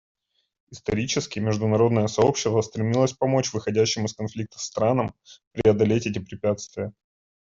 [0.71, 5.13] Исторически международное сообщество стремилось помочь выходящим из конфликтов странам
[5.53, 6.91] преодолеть эти препятствия.